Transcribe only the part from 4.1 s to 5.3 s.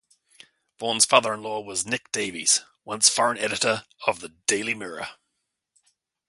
the "Daily Mirror".